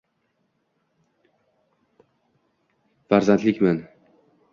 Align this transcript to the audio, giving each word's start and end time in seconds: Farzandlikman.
Farzandlikman. 3.13 3.79